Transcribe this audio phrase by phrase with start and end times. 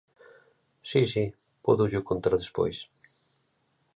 [0.89, 1.23] Si, si,
[1.65, 2.77] pódollo contar despois.